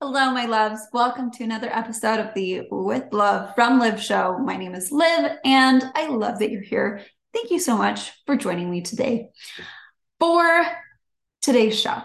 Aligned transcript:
Hello, 0.00 0.30
my 0.30 0.46
loves. 0.46 0.86
Welcome 0.92 1.32
to 1.32 1.42
another 1.42 1.68
episode 1.72 2.20
of 2.20 2.32
the 2.32 2.68
With 2.70 3.12
Love 3.12 3.52
from 3.56 3.80
Liv 3.80 4.00
show. 4.00 4.38
My 4.38 4.56
name 4.56 4.76
is 4.76 4.92
Liv, 4.92 5.32
and 5.44 5.82
I 5.92 6.06
love 6.06 6.38
that 6.38 6.52
you're 6.52 6.62
here. 6.62 7.04
Thank 7.34 7.50
you 7.50 7.58
so 7.58 7.76
much 7.76 8.12
for 8.24 8.36
joining 8.36 8.70
me 8.70 8.80
today. 8.80 9.30
For 10.20 10.64
today's 11.42 11.80
show, 11.80 12.00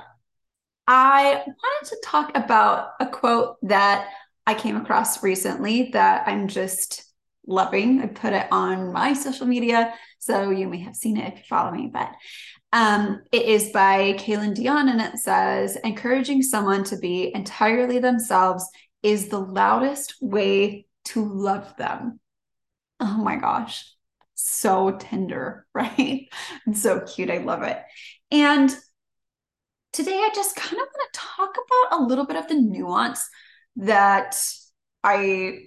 I 0.87 1.43
wanted 1.45 1.89
to 1.89 2.01
talk 2.03 2.35
about 2.35 2.93
a 2.99 3.05
quote 3.05 3.57
that 3.61 4.07
I 4.47 4.55
came 4.55 4.75
across 4.75 5.21
recently 5.21 5.91
that 5.91 6.27
I'm 6.27 6.47
just 6.47 7.05
loving. 7.45 8.01
I 8.01 8.07
put 8.07 8.33
it 8.33 8.47
on 8.51 8.91
my 8.91 9.13
social 9.13 9.45
media, 9.45 9.93
so 10.17 10.49
you 10.49 10.67
may 10.67 10.79
have 10.79 10.95
seen 10.95 11.17
it 11.17 11.31
if 11.31 11.39
you 11.41 11.45
follow 11.47 11.69
me, 11.69 11.91
but 11.93 12.11
um, 12.73 13.21
it 13.31 13.43
is 13.43 13.69
by 13.69 14.13
Cailin 14.13 14.55
Dion, 14.55 14.89
and 14.89 14.99
it 14.99 15.19
says, 15.19 15.77
encouraging 15.83 16.41
someone 16.41 16.83
to 16.85 16.97
be 16.97 17.31
entirely 17.33 17.99
themselves 17.99 18.67
is 19.03 19.27
the 19.27 19.39
loudest 19.39 20.15
way 20.19 20.87
to 21.05 21.23
love 21.23 21.77
them. 21.77 22.19
Oh 22.99 23.17
my 23.17 23.35
gosh. 23.35 23.93
So 24.33 24.89
tender, 24.91 25.67
right? 25.75 26.27
And 26.65 26.75
so 26.75 27.01
cute. 27.01 27.29
I 27.29 27.37
love 27.37 27.61
it. 27.61 27.79
And 28.31 28.75
today 29.91 30.17
I 30.17 30.31
just 30.33 30.55
kind 30.55 30.73
of 30.73 30.87
want 30.87 31.13
to 31.13 31.19
talk 31.19 31.55
about 31.55 31.99
a 31.99 32.03
little 32.03 32.25
bit 32.25 32.37
of 32.37 32.47
the 32.47 32.55
nuance 32.55 33.29
that 33.75 34.35
I 35.03 35.65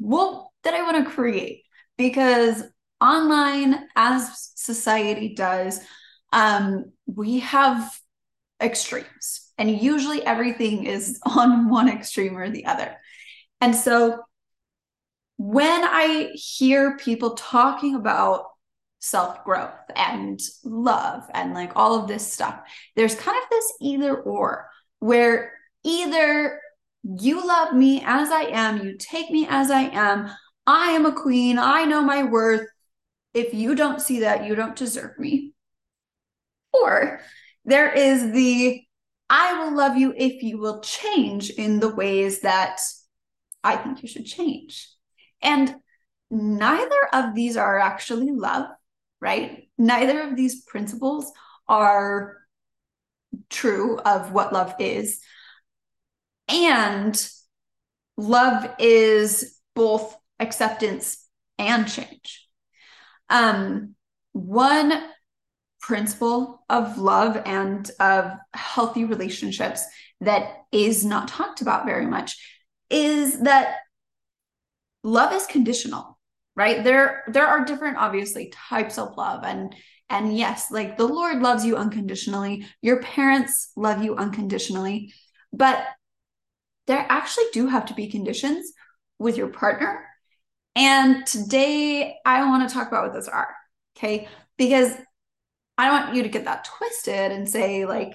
well 0.00 0.52
that 0.62 0.72
I 0.72 0.82
want 0.82 1.04
to 1.04 1.10
create 1.10 1.64
because 1.98 2.62
online 3.00 3.86
as 3.94 4.52
society 4.54 5.34
does 5.34 5.80
um, 6.32 6.92
we 7.06 7.40
have 7.40 7.98
extremes, 8.62 9.50
and 9.58 9.70
usually 9.70 10.24
everything 10.24 10.84
is 10.84 11.20
on 11.26 11.68
one 11.68 11.88
extreme 11.88 12.36
or 12.36 12.50
the 12.50 12.66
other. 12.66 12.96
And 13.60 13.74
so 13.74 14.20
when 15.38 15.84
I 15.84 16.32
hear 16.34 16.96
people 16.96 17.34
talking 17.34 17.94
about 17.94 18.46
self 18.98 19.44
growth 19.44 19.74
and 19.94 20.40
love 20.64 21.24
and 21.32 21.54
like 21.54 21.72
all 21.76 22.00
of 22.00 22.08
this 22.08 22.30
stuff, 22.30 22.60
there's 22.96 23.14
kind 23.14 23.36
of 23.36 23.48
this 23.50 23.72
either 23.80 24.16
or 24.16 24.68
where 24.98 25.52
either 25.84 26.60
you 27.02 27.46
love 27.46 27.74
me 27.74 28.02
as 28.04 28.30
I 28.30 28.42
am, 28.42 28.84
you 28.84 28.96
take 28.98 29.30
me 29.30 29.46
as 29.48 29.70
I 29.70 29.82
am, 29.82 30.30
I 30.66 30.90
am 30.92 31.06
a 31.06 31.12
queen, 31.12 31.58
I 31.58 31.84
know 31.84 32.02
my 32.02 32.24
worth. 32.24 32.66
If 33.32 33.54
you 33.54 33.74
don't 33.74 34.00
see 34.00 34.20
that, 34.20 34.46
you 34.46 34.54
don't 34.54 34.74
deserve 34.74 35.18
me. 35.18 35.52
Or 36.82 37.20
there 37.64 37.92
is 37.92 38.32
the 38.32 38.82
I 39.28 39.58
will 39.58 39.76
love 39.76 39.96
you 39.96 40.14
if 40.16 40.42
you 40.42 40.58
will 40.58 40.80
change 40.80 41.50
in 41.50 41.80
the 41.80 41.92
ways 41.92 42.40
that 42.40 42.80
I 43.64 43.76
think 43.76 44.02
you 44.02 44.08
should 44.08 44.26
change. 44.26 44.88
And 45.42 45.74
neither 46.30 47.08
of 47.12 47.34
these 47.34 47.56
are 47.56 47.78
actually 47.78 48.30
love, 48.30 48.66
right? 49.20 49.68
Neither 49.76 50.20
of 50.22 50.36
these 50.36 50.62
principles 50.62 51.32
are 51.68 52.36
true 53.50 53.98
of 53.98 54.32
what 54.32 54.52
love 54.52 54.74
is. 54.78 55.20
And 56.48 57.30
love 58.16 58.74
is 58.78 59.58
both 59.74 60.16
acceptance 60.38 61.26
and 61.58 61.88
change. 61.88 62.46
Um, 63.28 63.94
one 64.32 64.92
principle 65.86 66.64
of 66.68 66.98
love 66.98 67.40
and 67.46 67.90
of 68.00 68.32
healthy 68.54 69.04
relationships 69.04 69.84
that 70.20 70.64
is 70.72 71.04
not 71.04 71.28
talked 71.28 71.60
about 71.60 71.86
very 71.86 72.06
much 72.06 72.36
is 72.90 73.40
that 73.40 73.76
love 75.02 75.32
is 75.32 75.46
conditional 75.46 76.16
right? 76.56 76.82
There 76.82 77.22
there 77.28 77.46
are 77.46 77.64
different 77.64 77.98
obviously 77.98 78.52
types 78.68 78.98
of 78.98 79.16
love. 79.16 79.44
And 79.44 79.74
and 80.08 80.36
yes 80.36 80.70
like 80.70 80.96
the 80.96 81.06
lord 81.06 81.42
loves 81.42 81.64
you 81.64 81.76
unconditionally. 81.76 82.66
Your 82.80 83.02
parents 83.02 83.70
love 83.76 84.02
you 84.02 84.16
unconditionally. 84.16 85.12
But 85.52 85.84
there 86.86 87.04
actually 87.08 87.46
do 87.52 87.66
have 87.66 87.86
to 87.86 87.94
be 87.94 88.08
conditions 88.08 88.72
with 89.18 89.36
your 89.36 89.48
partner. 89.48 90.04
And 90.74 91.26
today 91.26 92.16
i 92.24 92.48
want 92.48 92.68
to 92.68 92.74
talk 92.74 92.88
about 92.88 93.04
what 93.04 93.12
those 93.12 93.28
are 93.28 93.54
okay? 93.96 94.28
Because 94.58 94.92
I 95.78 95.86
don't 95.86 96.04
want 96.04 96.16
you 96.16 96.22
to 96.22 96.28
get 96.28 96.44
that 96.44 96.64
twisted 96.64 97.32
and 97.32 97.48
say, 97.48 97.84
like, 97.84 98.12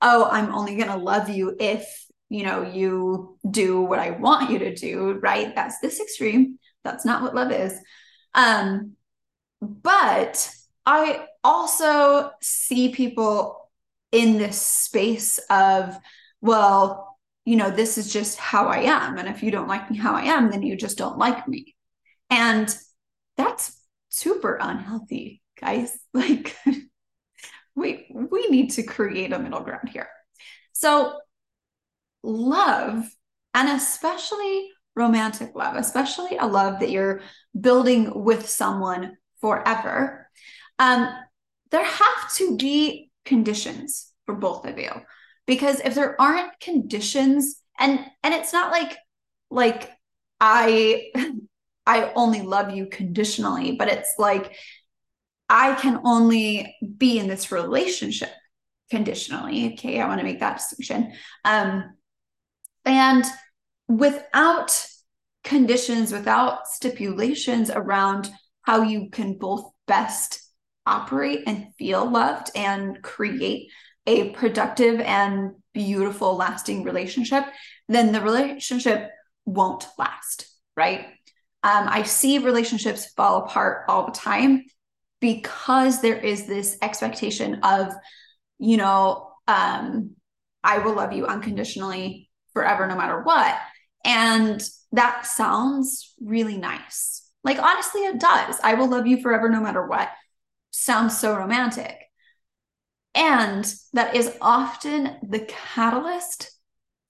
oh, 0.00 0.28
I'm 0.30 0.54
only 0.54 0.76
going 0.76 0.88
to 0.88 0.96
love 0.96 1.28
you 1.28 1.56
if, 1.58 1.86
you 2.28 2.44
know, 2.44 2.62
you 2.62 3.38
do 3.48 3.82
what 3.82 3.98
I 3.98 4.10
want 4.10 4.50
you 4.50 4.58
to 4.60 4.74
do, 4.74 5.18
right? 5.22 5.54
That's 5.54 5.78
this 5.80 6.00
extreme. 6.00 6.58
That's 6.82 7.04
not 7.04 7.22
what 7.22 7.34
love 7.34 7.52
is. 7.52 7.78
Um, 8.34 8.92
but 9.60 10.50
I 10.86 11.26
also 11.42 12.30
see 12.40 12.90
people 12.90 13.70
in 14.12 14.38
this 14.38 14.60
space 14.60 15.38
of, 15.50 15.96
well, 16.40 17.18
you 17.44 17.56
know, 17.56 17.70
this 17.70 17.98
is 17.98 18.12
just 18.12 18.38
how 18.38 18.66
I 18.68 18.78
am. 18.78 19.18
And 19.18 19.28
if 19.28 19.42
you 19.42 19.50
don't 19.50 19.68
like 19.68 19.90
me 19.90 19.98
how 19.98 20.14
I 20.14 20.22
am, 20.22 20.50
then 20.50 20.62
you 20.62 20.76
just 20.76 20.98
don't 20.98 21.18
like 21.18 21.46
me. 21.46 21.74
And 22.30 22.74
that's 23.36 23.78
super 24.08 24.58
unhealthy, 24.60 25.42
guys. 25.60 25.96
Like, 26.14 26.56
we 27.74 28.06
we 28.10 28.48
need 28.48 28.70
to 28.70 28.82
create 28.82 29.32
a 29.32 29.38
middle 29.38 29.60
ground 29.60 29.88
here. 29.88 30.08
So 30.72 31.18
love 32.22 33.08
and 33.52 33.68
especially 33.68 34.70
romantic 34.96 35.54
love 35.54 35.76
especially 35.76 36.36
a 36.38 36.46
love 36.46 36.80
that 36.80 36.90
you're 36.90 37.20
building 37.60 38.24
with 38.24 38.48
someone 38.48 39.16
forever 39.40 40.24
um, 40.78 41.08
there 41.70 41.84
have 41.84 42.34
to 42.36 42.56
be 42.56 43.10
conditions 43.24 44.12
for 44.26 44.34
both 44.34 44.66
of 44.66 44.78
you. 44.78 44.90
Because 45.46 45.80
if 45.80 45.94
there 45.94 46.20
aren't 46.20 46.58
conditions 46.60 47.60
and 47.78 47.98
and 48.22 48.32
it's 48.32 48.52
not 48.52 48.70
like 48.70 48.96
like 49.50 49.90
i 50.40 51.10
i 51.86 52.12
only 52.14 52.40
love 52.42 52.70
you 52.70 52.86
conditionally 52.86 53.72
but 53.72 53.88
it's 53.88 54.14
like 54.16 54.54
I 55.48 55.74
can 55.74 56.00
only 56.04 56.76
be 56.96 57.18
in 57.18 57.28
this 57.28 57.52
relationship 57.52 58.30
conditionally. 58.90 59.72
Okay, 59.74 60.00
I 60.00 60.08
want 60.08 60.20
to 60.20 60.26
make 60.26 60.40
that 60.40 60.58
distinction. 60.58 61.12
Um, 61.44 61.96
and 62.84 63.24
without 63.88 64.86
conditions, 65.42 66.12
without 66.12 66.66
stipulations 66.66 67.70
around 67.70 68.30
how 68.62 68.82
you 68.82 69.10
can 69.10 69.38
both 69.38 69.70
best 69.86 70.40
operate 70.86 71.40
and 71.46 71.74
feel 71.78 72.08
loved 72.10 72.50
and 72.54 73.02
create 73.02 73.70
a 74.06 74.30
productive 74.30 75.00
and 75.00 75.52
beautiful, 75.72 76.36
lasting 76.36 76.84
relationship, 76.84 77.44
then 77.88 78.12
the 78.12 78.20
relationship 78.20 79.10
won't 79.44 79.86
last, 79.98 80.46
right? 80.76 81.06
Um, 81.62 81.88
I 81.88 82.02
see 82.02 82.38
relationships 82.38 83.12
fall 83.16 83.44
apart 83.44 83.84
all 83.88 84.06
the 84.06 84.12
time 84.12 84.64
because 85.20 86.00
there 86.00 86.18
is 86.18 86.46
this 86.46 86.76
expectation 86.82 87.60
of, 87.62 87.94
you 88.58 88.76
know, 88.76 89.30
um, 89.48 90.10
I 90.62 90.78
will 90.78 90.94
love 90.94 91.12
you 91.12 91.26
unconditionally 91.26 92.30
forever, 92.52 92.86
no 92.86 92.96
matter 92.96 93.22
what. 93.22 93.56
And 94.04 94.62
that 94.92 95.26
sounds 95.26 96.14
really 96.20 96.56
nice. 96.56 97.28
Like, 97.42 97.58
honestly, 97.58 98.02
it 98.02 98.20
does. 98.20 98.58
I 98.62 98.74
will 98.74 98.88
love 98.88 99.06
you 99.06 99.20
forever, 99.20 99.48
no 99.48 99.60
matter 99.60 99.86
what. 99.86 100.08
Sounds 100.70 101.18
so 101.18 101.36
romantic. 101.36 101.96
And 103.14 103.72
that 103.92 104.16
is 104.16 104.36
often 104.40 105.16
the 105.22 105.40
catalyst 105.40 106.50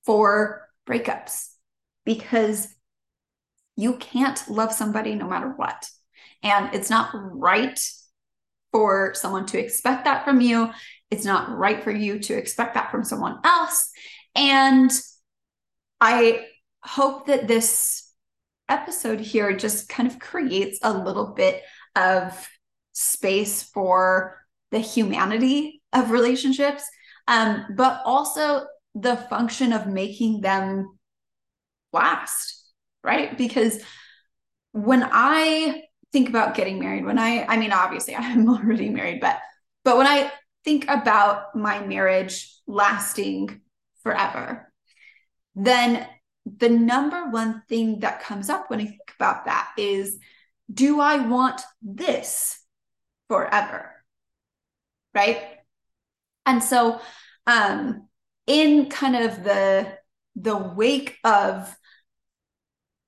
for 0.05 0.69
breakups 0.87 1.49
because 2.05 2.69
you 3.77 3.95
can't 3.97 4.43
love 4.49 4.73
somebody 4.73 5.15
no 5.15 5.29
matter 5.29 5.49
what. 5.49 5.89
And 6.43 6.75
it's 6.75 6.91
not 6.91 7.11
right 7.15 7.81
for 8.75 9.15
someone 9.15 9.47
to 9.47 9.57
expect 9.57 10.05
that 10.05 10.25
from 10.25 10.41
you. 10.41 10.69
It's 11.09 11.25
not 11.25 11.57
right 11.57 11.81
for 11.81 11.93
you 11.93 12.19
to 12.19 12.35
expect 12.35 12.75
that 12.75 12.91
from 12.91 13.05
someone 13.05 13.39
else. 13.45 13.89
And 14.35 14.91
I 16.01 16.47
hope 16.83 17.29
that 17.29 17.47
this 17.47 18.11
episode 18.69 19.21
here 19.21 19.57
just 19.57 19.89
kind 19.89 20.11
of 20.11 20.19
creates 20.19 20.81
a 20.83 20.93
little 20.93 21.35
bit 21.35 21.63
of 21.95 22.49
space 22.91 23.63
for 23.63 24.41
the 24.73 24.81
humanity 24.81 25.81
of 25.93 26.11
relationships, 26.11 26.83
um, 27.29 27.67
but 27.77 28.03
also 28.05 28.67
the 28.97 29.15
function 29.15 29.73
of 29.73 29.87
making 29.87 30.41
them 30.41 30.99
last, 31.93 32.65
right? 33.05 33.39
Because 33.39 33.79
when 34.73 35.09
I 35.13 35.85
think 36.15 36.29
about 36.29 36.55
getting 36.55 36.79
married, 36.79 37.05
when 37.05 37.19
I, 37.19 37.45
I 37.45 37.57
mean, 37.57 37.73
obviously 37.73 38.15
I'm 38.19 38.49
already 38.49 38.89
married, 38.89 39.21
but, 39.21 39.41
but 39.85 39.99
when 39.99 40.07
I 40.07 40.31
think 40.65 40.87
about 40.89 41.57
my 41.57 41.85
marriage 41.85 42.55
lasting 42.69 43.61
forever, 44.05 44.73
then 45.57 46.07
the 46.47 46.69
number 46.69 47.31
one 47.31 47.63
thing 47.69 47.99
that 48.01 48.23
comes 48.23 48.49
up 48.49 48.71
when 48.71 48.81
I 48.81 48.85
think 48.85 49.13
about 49.19 49.47
that 49.47 49.71
is 49.77 50.19
do 50.73 51.01
I 51.01 51.27
want 51.27 51.61
this 51.83 52.61
forever? 53.29 53.91
Right. 55.15 55.43
And 56.47 56.63
so, 56.63 57.01
um, 57.47 58.09
in 58.47 58.89
kind 58.89 59.17
of 59.17 59.43
the 59.43 59.99
the 60.37 60.57
wake 60.57 61.17
of 61.25 61.75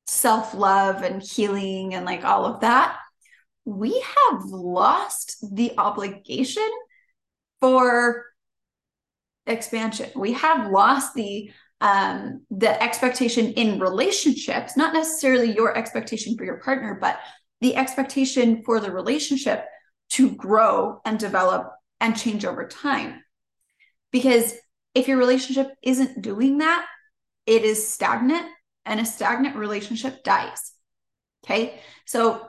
self-love 0.07 1.03
and 1.03 1.23
healing 1.23 1.95
and 1.95 2.07
like 2.07 2.25
all 2.25 2.47
of 2.47 2.61
that 2.61 2.97
we 3.67 4.01
have 4.31 4.45
lost 4.45 5.45
the 5.53 5.73
obligation 5.77 6.71
for 7.61 8.25
expansion. 9.47 10.09
We 10.15 10.33
have 10.35 10.71
lost 10.71 11.15
the 11.15 11.51
um 11.83 12.47
the 12.51 12.83
expectation 12.83 13.53
in 13.53 13.79
relationships 13.79 14.79
not 14.79 14.95
necessarily 14.95 15.55
your 15.55 15.77
expectation 15.77 16.35
for 16.35 16.43
your 16.43 16.59
partner 16.61 16.97
but 16.99 17.19
the 17.61 17.77
expectation 17.77 18.63
for 18.65 18.81
the 18.81 18.91
relationship 18.91 19.63
to 20.09 20.31
grow 20.31 21.03
and 21.05 21.19
develop 21.19 21.71
and 22.01 22.17
change 22.17 22.47
over 22.47 22.67
time. 22.67 23.23
Because 24.11 24.55
if 24.95 25.07
your 25.07 25.19
relationship 25.19 25.71
isn't 25.83 26.23
doing 26.23 26.59
that 26.59 26.87
it 27.45 27.63
is 27.63 27.87
stagnant 27.87 28.47
and 28.87 29.01
a 29.01 29.05
stagnant 29.05 29.57
relationship 29.57 30.25
dies. 30.25 30.73
Okay. 31.45 31.81
So 32.07 32.47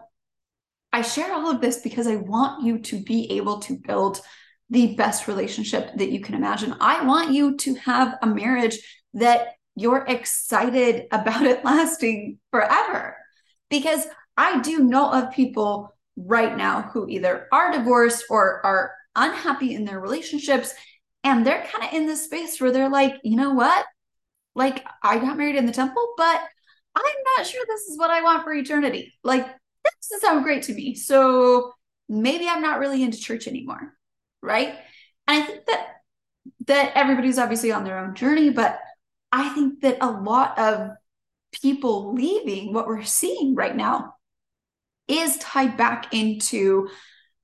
I 0.94 1.02
share 1.02 1.34
all 1.34 1.50
of 1.50 1.62
this 1.62 1.82
because 1.82 2.08
I 2.08 2.16
want 2.16 2.64
you 2.64 2.80
to 2.80 3.04
be 3.04 3.32
able 3.34 3.60
to 3.62 3.78
build 3.78 4.22
the 4.70 4.96
best 4.96 5.28
relationship 5.28 5.92
that 5.96 6.12
you 6.12 6.22
can 6.22 6.36
imagine. 6.36 6.76
I 6.80 7.06
want 7.06 7.32
you 7.32 7.58
to 7.58 7.76
have 7.76 8.18
a 8.22 8.28
marriage 8.28 8.78
that 9.14 9.50
you're 9.76 10.06
excited 10.08 11.06
about 11.12 11.44
it 11.44 11.64
lasting 11.64 12.40
forever. 12.52 13.18
Because 13.70 14.06
I 14.38 14.62
do 14.62 14.80
know 14.80 15.12
of 15.12 15.32
people 15.32 15.94
right 16.16 16.56
now 16.56 16.84
who 16.84 17.08
either 17.08 17.48
are 17.52 17.72
divorced 17.72 18.26
or 18.30 18.66
are 18.66 18.94
unhappy 19.16 19.76
in 19.76 19.84
their 19.86 20.00
relationships. 20.00 20.74
And 21.24 21.46
they're 21.46 21.66
kind 21.66 21.84
of 21.84 21.94
in 21.94 22.06
this 22.06 22.26
space 22.26 22.62
where 22.62 22.72
they're 22.72 22.90
like, 22.90 23.16
you 23.24 23.36
know 23.36 23.54
what? 23.54 23.86
Like, 24.58 24.84
I 25.04 25.20
got 25.20 25.38
married 25.38 25.56
in 25.56 25.68
the 25.68 25.72
temple, 25.72 26.16
but 26.18 26.42
I'm 26.96 27.16
not 27.38 27.46
sure 27.46 27.64
this 27.68 27.84
is 27.84 27.98
what 27.98 28.10
I 28.10 28.24
want 28.24 28.44
for 28.44 28.52
eternity. 28.52 29.14
Like, 29.24 29.46
that 29.46 29.94
doesn't 30.02 30.22
sound 30.22 30.44
great 30.44 30.64
to 30.64 30.74
me. 30.74 30.96
So 30.96 31.74
maybe 32.10 32.48
I'm 32.50 32.64
not 32.64 32.80
really 32.80 33.04
into 33.04 33.20
church 33.20 33.48
anymore. 33.48 33.94
Right. 34.42 34.76
And 35.28 35.44
I 35.44 35.46
think 35.46 35.66
that 35.68 35.88
that 36.66 36.92
everybody's 36.96 37.38
obviously 37.38 37.72
on 37.72 37.84
their 37.84 38.00
own 38.00 38.16
journey, 38.16 38.50
but 38.50 38.80
I 39.32 39.50
think 39.50 39.82
that 39.82 39.98
a 40.02 40.10
lot 40.10 40.58
of 40.58 40.90
people 41.52 42.14
leaving 42.14 42.74
what 42.74 42.88
we're 42.88 43.04
seeing 43.04 43.56
right 43.56 43.76
now 43.76 44.16
is 45.08 45.38
tied 45.38 45.78
back 45.78 46.14
into 46.14 46.90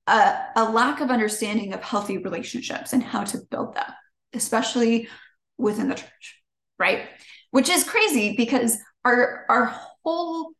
a, 0.06 0.36
a, 0.56 0.70
lack 0.70 1.00
of 1.00 1.10
understanding 1.10 1.72
of 1.72 1.82
healthy 1.82 2.18
relationships 2.18 2.92
and 2.92 3.02
how 3.02 3.24
to 3.24 3.38
build 3.50 3.74
them, 3.74 3.90
especially 4.34 5.08
within 5.56 5.88
the 5.88 5.94
church 5.94 6.43
right? 6.78 7.08
Which 7.50 7.68
is 7.68 7.84
crazy 7.84 8.36
because 8.36 8.78
our 9.04 9.46
our 9.48 9.78
whole 10.04 10.52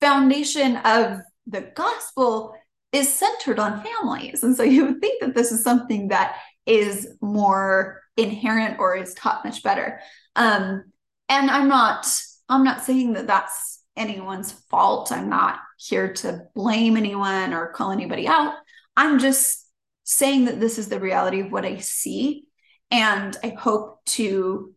foundation 0.00 0.76
of 0.78 1.20
the 1.46 1.60
gospel 1.74 2.54
is 2.92 3.12
centered 3.12 3.58
on 3.58 3.82
families. 3.82 4.42
And 4.42 4.56
so 4.56 4.62
you 4.62 4.86
would 4.86 5.00
think 5.00 5.20
that 5.20 5.34
this 5.34 5.50
is 5.50 5.62
something 5.62 6.08
that 6.08 6.36
is 6.66 7.16
more 7.20 8.00
inherent 8.16 8.78
or 8.78 8.94
is 8.96 9.14
taught 9.14 9.44
much 9.44 9.62
better. 9.62 10.00
Um, 10.36 10.84
and 11.28 11.50
I'm 11.50 11.68
not 11.68 12.06
I'm 12.48 12.64
not 12.64 12.82
saying 12.82 13.14
that 13.14 13.26
that's 13.26 13.82
anyone's 13.96 14.52
fault. 14.52 15.12
I'm 15.12 15.28
not 15.28 15.58
here 15.78 16.12
to 16.14 16.42
blame 16.54 16.96
anyone 16.96 17.52
or 17.52 17.72
call 17.72 17.90
anybody 17.90 18.26
out. 18.28 18.54
I'm 18.96 19.18
just 19.18 19.66
saying 20.04 20.44
that 20.46 20.60
this 20.60 20.78
is 20.78 20.88
the 20.88 21.00
reality 21.00 21.40
of 21.40 21.50
what 21.50 21.64
I 21.64 21.78
see 21.78 22.44
and 22.90 23.36
I 23.42 23.48
hope 23.48 24.04
to 24.06 24.73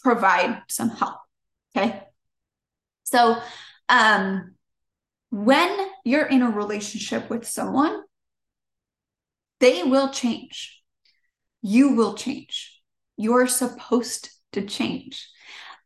provide 0.00 0.62
some 0.68 0.90
help. 0.90 1.16
Okay. 1.76 2.02
So, 3.04 3.40
um, 3.88 4.54
when 5.30 5.88
you're 6.04 6.26
in 6.26 6.42
a 6.42 6.50
relationship 6.50 7.28
with 7.28 7.46
someone, 7.46 8.02
they 9.60 9.82
will 9.82 10.10
change. 10.10 10.82
You 11.62 11.94
will 11.94 12.14
change. 12.14 12.80
You're 13.16 13.46
supposed 13.46 14.30
to 14.52 14.64
change. 14.64 15.28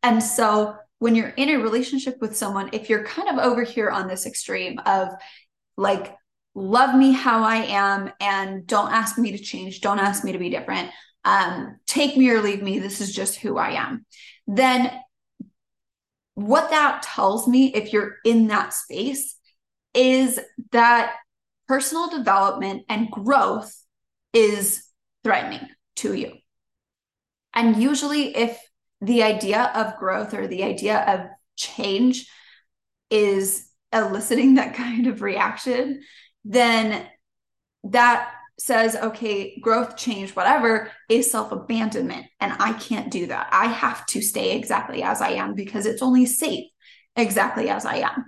And 0.02 0.22
so, 0.22 0.76
when 0.98 1.16
you're 1.16 1.30
in 1.30 1.48
a 1.48 1.56
relationship 1.56 2.18
with 2.20 2.36
someone, 2.36 2.70
if 2.72 2.88
you're 2.88 3.04
kind 3.04 3.28
of 3.28 3.44
over 3.44 3.64
here 3.64 3.90
on 3.90 4.06
this 4.06 4.24
extreme 4.24 4.78
of 4.86 5.08
like, 5.76 6.14
love 6.54 6.94
me 6.94 7.12
how 7.12 7.42
I 7.42 7.56
am 7.56 8.12
and 8.20 8.66
don't 8.66 8.92
ask 8.92 9.18
me 9.18 9.32
to 9.32 9.42
change, 9.42 9.80
don't 9.80 9.98
ask 9.98 10.22
me 10.22 10.30
to 10.32 10.38
be 10.38 10.50
different, 10.50 10.90
um, 11.24 11.78
take 11.86 12.16
me 12.16 12.30
or 12.30 12.40
leave 12.40 12.62
me, 12.62 12.78
this 12.78 13.00
is 13.00 13.14
just 13.14 13.36
who 13.36 13.56
I 13.56 13.72
am, 13.72 14.04
then 14.46 14.90
what 16.34 16.70
that 16.70 17.02
tells 17.02 17.46
me, 17.46 17.72
if 17.74 17.92
you're 17.92 18.16
in 18.24 18.48
that 18.48 18.72
space, 18.72 19.36
is 19.94 20.40
that 20.72 21.14
personal 21.69 22.08
development 22.08 22.84
and 22.88 23.10
growth 23.10 23.74
is 24.32 24.84
threatening 25.22 25.69
to 25.96 26.14
you. 26.14 26.32
And 27.54 27.76
usually, 27.82 28.34
if 28.34 28.58
the 29.00 29.22
idea 29.22 29.70
of 29.74 29.98
growth 29.98 30.32
or 30.32 30.46
the 30.46 30.64
idea 30.64 31.00
of 31.00 31.30
change 31.56 32.26
is 33.10 33.69
eliciting 33.92 34.54
that 34.56 34.74
kind 34.74 35.06
of 35.06 35.22
reaction, 35.22 36.02
then 36.44 37.06
that 37.84 38.32
says, 38.62 38.94
okay, 38.94 39.58
growth, 39.60 39.96
change, 39.96 40.36
whatever, 40.36 40.90
is 41.08 41.30
self 41.30 41.50
abandonment. 41.52 42.26
And 42.40 42.52
I 42.58 42.72
can't 42.74 43.10
do 43.10 43.26
that. 43.26 43.48
I 43.52 43.66
have 43.66 44.06
to 44.06 44.22
stay 44.22 44.56
exactly 44.56 45.02
as 45.02 45.20
I 45.20 45.30
am 45.30 45.54
because 45.54 45.86
it's 45.86 46.02
only 46.02 46.26
safe 46.26 46.66
exactly 47.16 47.68
as 47.68 47.84
I 47.84 47.96
am. 47.96 48.24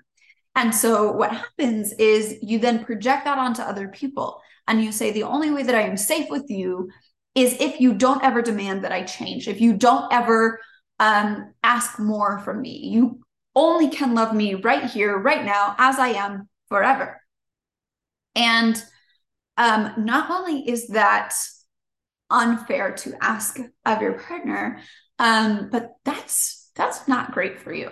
And 0.57 0.75
so 0.75 1.13
what 1.13 1.33
happens 1.33 1.93
is 1.95 2.37
you 2.43 2.59
then 2.59 2.85
project 2.85 3.25
that 3.25 3.39
onto 3.39 3.63
other 3.63 3.89
people 3.89 4.41
and 4.67 4.83
you 4.83 4.93
say, 4.93 5.13
the 5.13 5.25
only 5.25 5.51
way 5.51 5.63
that 5.63 5.75
I 5.75 5.83
am 5.83 5.97
safe 5.97 6.29
with 6.31 6.49
you 6.49 6.91
is 7.35 7.61
if 7.61 7.81
you 7.81 7.95
don't 7.95 8.23
ever 8.23 8.43
demand 8.43 8.85
that 8.85 8.93
I 8.93 9.03
change, 9.03 9.49
if 9.49 9.61
you 9.61 9.75
don't 9.75 10.13
ever 10.13 10.61
um, 10.99 11.53
ask 11.63 11.99
more 11.99 12.39
from 12.41 12.61
me. 12.61 12.89
You 12.93 13.21
only 13.55 13.89
can 13.89 14.15
love 14.15 14.35
me 14.35 14.55
right 14.55 14.85
here, 14.85 15.17
right 15.17 15.45
now, 15.45 15.75
as 15.79 15.99
I 15.99 16.09
am 16.09 16.49
forever. 16.69 17.21
And 18.35 18.83
um, 19.57 19.93
not 19.99 20.31
only 20.31 20.69
is 20.69 20.89
that 20.89 21.35
unfair 22.31 22.93
to 22.93 23.15
ask 23.21 23.59
of 23.85 24.03
your 24.03 24.19
partner, 24.19 24.81
um, 25.19 25.69
but 25.71 25.93
that's 26.05 26.71
that's 26.75 27.07
not 27.07 27.33
great 27.33 27.61
for 27.61 27.73
you. 27.73 27.91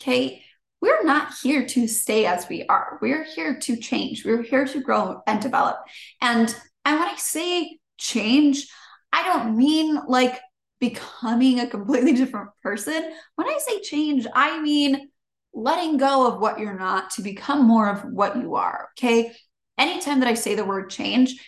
Okay. 0.00 0.42
We're 0.80 1.04
not 1.04 1.32
here 1.42 1.66
to 1.66 1.88
stay 1.88 2.26
as 2.26 2.48
we 2.48 2.64
are. 2.66 2.98
We're 3.00 3.24
here 3.24 3.58
to 3.60 3.76
change. 3.76 4.24
We're 4.24 4.42
here 4.42 4.66
to 4.66 4.80
grow 4.80 5.22
and 5.26 5.40
develop. 5.40 5.78
And 6.20 6.54
and 6.84 7.00
when 7.00 7.08
I 7.08 7.16
say 7.16 7.78
change, 7.98 8.68
I 9.12 9.24
don't 9.24 9.56
mean 9.56 9.98
like 10.06 10.38
becoming 10.78 11.60
a 11.60 11.66
completely 11.66 12.12
different 12.20 12.50
person. 12.62 13.10
When 13.34 13.48
I 13.48 13.58
say 13.58 13.80
change, 13.80 14.26
I 14.32 14.60
mean 14.60 15.10
letting 15.52 15.96
go 15.96 16.30
of 16.30 16.40
what 16.40 16.60
you're 16.60 16.78
not 16.78 17.10
to 17.12 17.22
become 17.22 17.66
more 17.66 17.88
of 17.88 18.04
what 18.12 18.36
you 18.36 18.56
are. 18.56 18.90
Okay 18.96 19.34
anytime 19.78 20.20
that 20.20 20.28
I 20.28 20.34
say 20.34 20.54
the 20.54 20.64
word 20.64 20.90
change, 20.90 21.40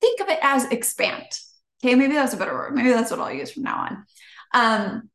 think 0.00 0.20
of 0.20 0.28
it 0.28 0.38
as 0.42 0.64
expand. 0.66 1.26
Okay, 1.82 1.94
maybe 1.94 2.14
that's 2.14 2.34
a 2.34 2.38
better 2.38 2.54
word. 2.54 2.74
Maybe 2.74 2.90
that's 2.90 3.10
what 3.10 3.20
I'll 3.20 3.32
use 3.32 3.52
from 3.52 3.64
now 3.64 3.76
on. 3.76 4.06
Um, 4.54 5.10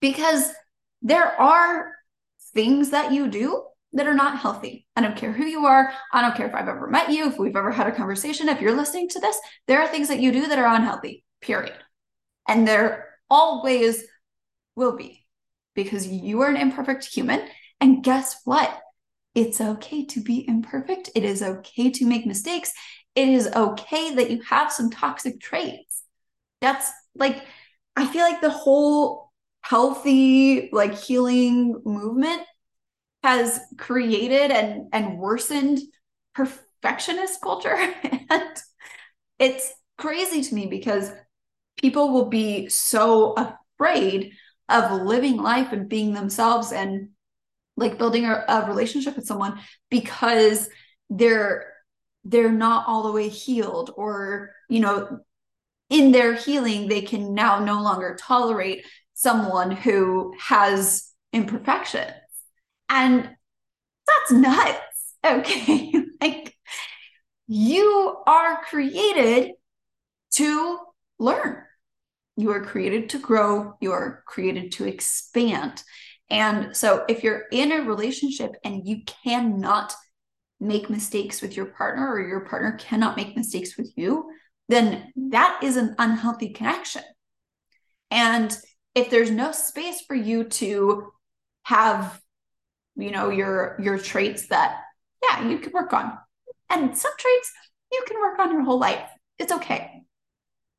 because 0.00 0.50
there 1.02 1.40
are 1.40 1.92
things 2.54 2.90
that 2.90 3.12
you 3.12 3.28
do 3.28 3.64
that 3.92 4.06
are 4.06 4.14
not 4.14 4.38
healthy. 4.38 4.86
I 4.96 5.02
don't 5.02 5.16
care 5.16 5.32
who 5.32 5.44
you 5.44 5.66
are. 5.66 5.92
I 6.12 6.22
don't 6.22 6.34
care 6.34 6.46
if 6.46 6.54
I've 6.54 6.68
ever 6.68 6.88
met 6.88 7.10
you, 7.10 7.28
if 7.28 7.38
we've 7.38 7.56
ever 7.56 7.70
had 7.70 7.86
a 7.86 7.94
conversation. 7.94 8.48
If 8.48 8.60
you're 8.60 8.76
listening 8.76 9.08
to 9.10 9.20
this, 9.20 9.38
there 9.68 9.80
are 9.80 9.88
things 9.88 10.08
that 10.08 10.20
you 10.20 10.32
do 10.32 10.46
that 10.46 10.58
are 10.58 10.74
unhealthy, 10.74 11.24
period. 11.40 11.76
And 12.48 12.66
there 12.66 13.10
always 13.28 14.04
will 14.76 14.96
be 14.96 15.24
because 15.74 16.06
you 16.06 16.40
are 16.42 16.48
an 16.48 16.56
imperfect 16.56 17.04
human. 17.04 17.46
And 17.80 18.02
guess 18.02 18.40
what? 18.44 18.80
It's 19.34 19.60
okay 19.60 20.04
to 20.06 20.20
be 20.20 20.46
imperfect. 20.46 21.10
It 21.14 21.24
is 21.24 21.42
okay 21.42 21.90
to 21.90 22.06
make 22.06 22.26
mistakes. 22.26 22.72
It 23.14 23.28
is 23.28 23.48
okay 23.54 24.14
that 24.14 24.30
you 24.30 24.42
have 24.42 24.72
some 24.72 24.90
toxic 24.90 25.40
traits. 25.40 26.02
That's 26.60 26.90
like, 27.14 27.44
I 27.96 28.06
feel 28.06 28.22
like 28.22 28.40
the 28.40 28.50
whole 28.50 29.32
healthy, 29.62 30.70
like 30.72 30.94
healing 30.94 31.80
movement 31.84 32.42
has 33.22 33.60
created 33.78 34.50
and, 34.50 34.88
and 34.92 35.18
worsened 35.18 35.80
perfectionist 36.34 37.40
culture. 37.40 37.76
and 38.30 38.56
it's 39.38 39.72
crazy 39.98 40.42
to 40.42 40.54
me 40.54 40.66
because 40.66 41.10
people 41.80 42.12
will 42.12 42.28
be 42.28 42.68
so 42.68 43.34
afraid 43.34 44.32
of 44.68 45.02
living 45.02 45.36
life 45.36 45.72
and 45.72 45.88
being 45.88 46.14
themselves 46.14 46.72
and 46.72 47.08
like 47.76 47.98
building 47.98 48.24
a, 48.24 48.44
a 48.48 48.66
relationship 48.68 49.16
with 49.16 49.26
someone 49.26 49.60
because 49.90 50.68
they're 51.10 51.72
they're 52.24 52.52
not 52.52 52.86
all 52.86 53.02
the 53.02 53.12
way 53.12 53.28
healed 53.28 53.92
or 53.96 54.50
you 54.68 54.80
know 54.80 55.20
in 55.90 56.12
their 56.12 56.34
healing 56.34 56.88
they 56.88 57.02
can 57.02 57.34
now 57.34 57.58
no 57.58 57.82
longer 57.82 58.16
tolerate 58.18 58.84
someone 59.22 59.70
who 59.70 60.34
has 60.38 61.12
imperfections. 61.32 62.12
And 62.88 63.30
that's 64.06 64.32
nuts. 64.32 64.78
Okay. 65.24 65.92
Like 66.20 66.56
you 67.46 68.16
are 68.26 68.60
created 68.64 69.52
to 70.34 70.78
learn. 71.20 71.62
You 72.36 72.50
are 72.50 72.64
created 72.64 73.10
to 73.10 73.20
grow. 73.20 73.74
You 73.80 73.92
are 73.92 74.24
created 74.26 74.72
to 74.72 74.84
expand 74.84 75.84
and 76.32 76.74
so 76.74 77.04
if 77.10 77.22
you're 77.22 77.42
in 77.52 77.72
a 77.72 77.82
relationship 77.82 78.56
and 78.64 78.88
you 78.88 79.02
cannot 79.04 79.92
make 80.58 80.88
mistakes 80.88 81.42
with 81.42 81.58
your 81.58 81.66
partner 81.66 82.10
or 82.10 82.26
your 82.26 82.40
partner 82.46 82.78
cannot 82.80 83.18
make 83.18 83.36
mistakes 83.36 83.76
with 83.76 83.92
you, 83.96 84.30
then 84.66 85.12
that 85.14 85.60
is 85.62 85.76
an 85.76 85.94
unhealthy 85.98 86.48
connection. 86.48 87.02
And 88.10 88.56
if 88.94 89.10
there's 89.10 89.30
no 89.30 89.52
space 89.52 90.00
for 90.06 90.14
you 90.14 90.44
to 90.44 91.12
have, 91.64 92.18
you 92.96 93.10
know, 93.10 93.28
your 93.28 93.76
your 93.78 93.98
traits 93.98 94.48
that 94.48 94.80
yeah, 95.22 95.46
you 95.46 95.58
can 95.58 95.72
work 95.72 95.92
on. 95.92 96.16
And 96.70 96.96
some 96.96 97.12
traits 97.18 97.52
you 97.92 98.04
can 98.08 98.18
work 98.18 98.38
on 98.38 98.52
your 98.52 98.62
whole 98.62 98.78
life. 98.78 99.06
It's 99.38 99.52
okay. 99.52 100.00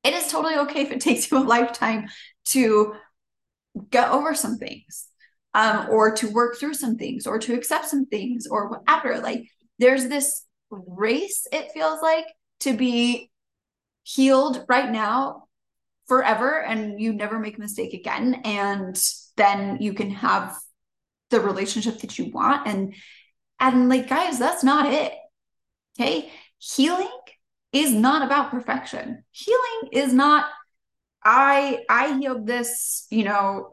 It 0.04 0.16
is 0.16 0.32
totally 0.32 0.56
okay 0.56 0.82
if 0.82 0.92
it 0.92 1.02
takes 1.10 1.30
you 1.30 1.38
a 1.38 1.42
lifetime 1.42 2.08
to 2.46 2.96
get 3.92 4.10
over 4.10 4.34
some 4.34 4.58
things 4.58 5.08
um, 5.54 5.88
or 5.90 6.14
to 6.16 6.30
work 6.30 6.58
through 6.58 6.74
some 6.74 6.98
things 6.98 7.28
or 7.28 7.40
to 7.40 7.54
accept 7.54 7.86
some 7.86 8.06
things 8.06 8.48
or 8.48 8.70
whatever. 8.70 9.20
Like 9.20 9.48
there's 9.80 10.08
this 10.08 10.46
race, 10.70 11.48
it 11.52 11.72
feels 11.74 12.02
like, 12.02 12.26
to 12.62 12.76
be 12.76 13.30
healed 14.04 14.66
right 14.70 14.90
now 14.90 15.44
forever 16.08 16.62
and 16.62 17.00
you 17.00 17.14
never 17.14 17.40
make 17.40 17.58
a 17.58 17.62
mistake 17.62 17.94
again. 17.94 18.42
And 18.46 19.00
then 19.36 19.78
you 19.82 19.94
can 19.94 20.12
have 20.12 20.58
the 21.30 21.40
relationship 21.40 22.00
that 22.00 22.18
you 22.18 22.32
want. 22.32 22.68
And 22.68 22.96
and 23.60 23.90
like 23.90 24.10
guys, 24.10 24.40
that's 24.40 24.64
not 24.64 24.92
it. 24.92 25.14
Okay. 26.00 26.32
Healing 26.58 27.10
is 27.72 27.92
not 27.92 28.22
about 28.22 28.52
perfection. 28.52 29.24
Healing 29.32 29.90
is 29.92 30.14
not 30.14 30.46
I 31.24 31.84
I 31.90 32.18
healed 32.18 32.46
this, 32.46 33.08
you 33.10 33.24
know, 33.24 33.73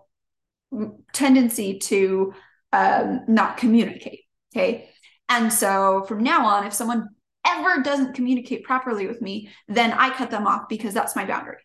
tendency 1.12 1.78
to 1.78 2.34
um, 2.72 3.22
not 3.28 3.56
communicate. 3.56 4.20
Okay. 4.54 4.90
And 5.28 5.52
so 5.52 6.04
from 6.06 6.22
now 6.22 6.46
on, 6.46 6.66
if 6.66 6.72
someone 6.72 7.08
ever 7.46 7.82
doesn't 7.82 8.14
communicate 8.14 8.64
properly 8.64 9.06
with 9.06 9.22
me, 9.22 9.50
then 9.68 9.92
I 9.92 10.10
cut 10.10 10.30
them 10.30 10.46
off 10.46 10.68
because 10.68 10.94
that's 10.94 11.16
my 11.16 11.24
boundary. 11.24 11.58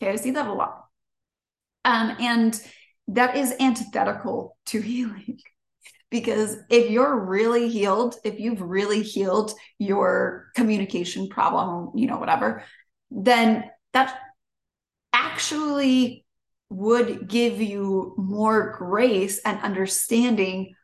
Okay. 0.00 0.12
I 0.12 0.16
see 0.16 0.30
that 0.32 0.46
a 0.46 0.52
lot. 0.52 0.84
Um, 1.84 2.16
and 2.20 2.60
that 3.08 3.36
is 3.36 3.54
antithetical 3.58 4.56
to 4.66 4.80
healing. 4.82 5.38
because 6.10 6.56
if 6.68 6.90
you're 6.90 7.24
really 7.24 7.68
healed, 7.68 8.16
if 8.24 8.38
you've 8.38 8.60
really 8.60 9.02
healed 9.02 9.52
your 9.78 10.50
communication 10.54 11.28
problem, 11.28 11.90
you 11.94 12.06
know, 12.06 12.18
whatever, 12.18 12.64
then 13.10 13.64
that 13.92 14.18
actually 15.12 16.21
would 16.72 17.28
give 17.28 17.60
you 17.60 18.14
more 18.16 18.74
grace 18.76 19.38
and 19.44 19.60
understanding 19.60 20.74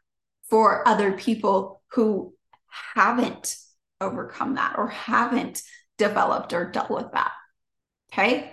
for 0.50 0.86
other 0.86 1.12
people 1.12 1.82
who 1.92 2.34
haven't 2.94 3.56
overcome 4.00 4.54
that 4.54 4.76
or 4.78 4.88
haven't 4.88 5.62
developed 5.96 6.52
or 6.52 6.70
dealt 6.70 6.90
with 6.90 7.10
that 7.12 7.32
okay? 8.12 8.52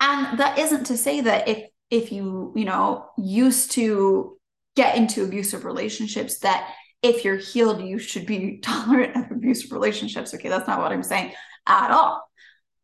And 0.00 0.38
that 0.38 0.58
isn't 0.58 0.84
to 0.84 0.96
say 0.96 1.20
that 1.22 1.48
if 1.48 1.68
if 1.90 2.12
you 2.12 2.52
you 2.56 2.64
know 2.64 3.10
used 3.18 3.72
to 3.72 4.38
get 4.74 4.96
into 4.96 5.24
abusive 5.24 5.64
relationships 5.64 6.38
that 6.38 6.72
if 7.02 7.24
you're 7.24 7.36
healed 7.36 7.82
you 7.82 7.98
should 7.98 8.26
be 8.26 8.58
tolerant 8.62 9.16
of 9.16 9.30
abusive 9.30 9.72
relationships 9.72 10.34
okay? 10.34 10.48
That's 10.48 10.68
not 10.68 10.80
what 10.80 10.92
i'm 10.92 11.02
saying 11.02 11.32
at 11.66 11.90
all. 11.90 12.22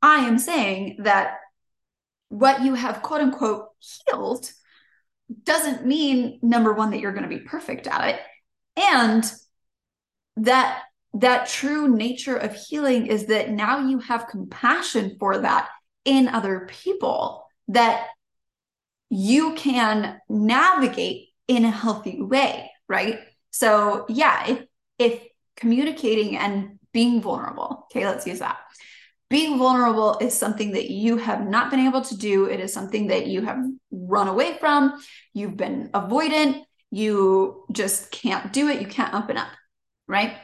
I 0.00 0.26
am 0.26 0.38
saying 0.38 0.98
that 1.00 1.38
what 2.28 2.62
you 2.62 2.74
have 2.74 3.02
quote 3.02 3.20
unquote 3.20 3.68
healed 3.78 4.50
doesn't 5.44 5.86
mean 5.86 6.38
number 6.42 6.72
one 6.72 6.90
that 6.90 7.00
you're 7.00 7.12
going 7.12 7.28
to 7.28 7.28
be 7.28 7.40
perfect 7.40 7.86
at 7.86 8.14
it. 8.14 8.20
And 8.76 9.30
that 10.36 10.82
that 11.14 11.48
true 11.48 11.88
nature 11.88 12.36
of 12.36 12.54
healing 12.54 13.06
is 13.06 13.26
that 13.26 13.50
now 13.50 13.86
you 13.88 13.98
have 13.98 14.28
compassion 14.28 15.16
for 15.18 15.38
that 15.38 15.68
in 16.04 16.28
other 16.28 16.68
people 16.68 17.44
that 17.68 18.06
you 19.10 19.54
can 19.54 20.20
navigate 20.28 21.28
in 21.48 21.64
a 21.64 21.70
healthy 21.70 22.20
way 22.20 22.70
right? 22.88 23.20
So 23.50 24.06
yeah 24.08 24.46
if 24.46 24.64
if 24.98 25.22
communicating 25.56 26.36
and 26.36 26.78
being 26.92 27.20
vulnerable 27.20 27.86
okay 27.90 28.06
let's 28.06 28.26
use 28.26 28.38
that 28.38 28.58
being 29.30 29.58
vulnerable 29.58 30.16
is 30.20 30.36
something 30.36 30.72
that 30.72 30.90
you 30.90 31.18
have 31.18 31.46
not 31.46 31.70
been 31.70 31.80
able 31.80 32.00
to 32.02 32.16
do. 32.16 32.46
It 32.46 32.60
is 32.60 32.72
something 32.72 33.08
that 33.08 33.26
you 33.26 33.42
have 33.42 33.58
run 33.90 34.28
away 34.28 34.56
from. 34.58 35.02
You've 35.34 35.56
been 35.56 35.90
avoidant. 35.92 36.62
You 36.90 37.64
just 37.70 38.10
can't 38.10 38.52
do 38.52 38.68
it. 38.68 38.80
You 38.80 38.86
can't 38.86 39.12
open 39.14 39.36
up, 39.36 39.48
right? 40.06 40.36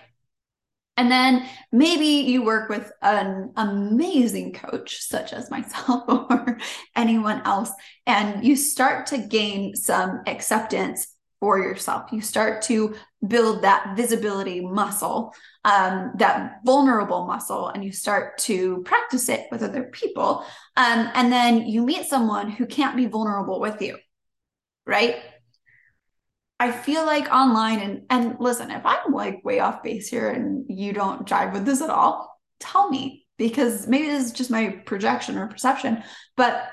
And 0.97 1.11
then 1.11 1.49
maybe 1.73 2.31
you 2.31 2.45
work 2.45 2.69
with 2.69 2.93
an 3.03 3.53
amazing 3.57 4.53
coach, 4.53 5.00
such 5.00 5.33
as 5.33 5.50
myself 5.50 6.05
or 6.09 6.59
anyone 6.95 7.43
else, 7.45 7.71
and 8.07 8.45
you 8.45 8.55
start 8.55 9.07
to 9.07 9.19
gain 9.19 9.75
some 9.75 10.21
acceptance 10.26 11.09
for 11.41 11.59
yourself. 11.59 12.12
You 12.12 12.21
start 12.21 12.62
to 12.62 12.95
build 13.26 13.62
that 13.62 13.97
visibility 13.97 14.61
muscle, 14.61 15.35
um, 15.64 16.12
that 16.16 16.61
vulnerable 16.64 17.26
muscle, 17.26 17.69
and 17.69 17.85
you 17.85 17.93
start 17.93 18.38
to 18.38 18.83
practice 18.83 19.28
it 19.28 19.47
with 19.50 19.62
other 19.62 19.85
people. 19.85 20.45
Um, 20.76 21.11
and 21.14 21.33
then 21.33 21.66
you 21.66 21.83
meet 21.83 22.07
someone 22.07 22.50
who 22.50 22.66
can't 22.66 22.97
be 22.97 23.07
vulnerable 23.07 23.61
with 23.61 23.81
you, 23.81 23.99
right? 24.87 25.16
I 26.61 26.71
feel 26.71 27.04
like 27.04 27.28
online, 27.33 27.81
and 27.81 28.02
and 28.11 28.37
listen, 28.38 28.71
if 28.71 28.87
I'm 28.87 29.12
like 29.12 29.45
way 29.45 29.61
off 29.61 29.83
base 29.83 30.09
here 30.09 30.31
and 30.31 30.64
you 30.69 30.93
don't 30.93 31.26
jive 31.26 31.52
with 31.52 31.64
this 31.64 31.83
at 31.83 31.90
all, 31.90 32.38
tell 32.61 32.88
me 32.88 33.26
because 33.37 33.87
maybe 33.87 34.07
this 34.07 34.26
is 34.26 34.33
just 34.33 34.50
my 34.50 34.71
projection 34.87 35.37
or 35.37 35.49
perception. 35.49 36.02
But 36.37 36.64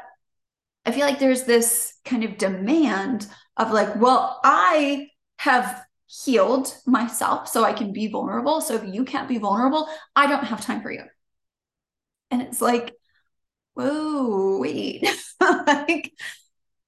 I 0.86 0.91
feel 0.91 1.05
like 1.05 1.20
there's 1.20 1.43
this 1.43 1.93
kind 2.05 2.24
of 2.24 2.38
demand 2.38 3.27
of 3.58 3.72
like, 3.72 3.96
well, 4.00 4.39
I 4.43 5.08
have 5.38 5.84
healed 6.12 6.75
myself 6.86 7.48
so 7.48 7.63
I 7.63 7.74
can 7.74 7.94
be 7.94 8.08
vulnerable. 8.08 8.60
So 8.62 8.75
if 8.75 8.84
you 8.94 9.06
can't 9.06 9.30
be 9.30 9.38
vulnerable, 9.38 9.88
I 10.15 10.27
don't 10.27 10.44
have 10.44 10.62
time 10.62 10.82
for 10.82 10.91
you. 10.91 11.03
And 12.30 12.41
it's 12.41 12.62
like, 12.62 12.94
whoa, 13.74 14.60
wait. 14.60 15.08
like, 15.41 16.13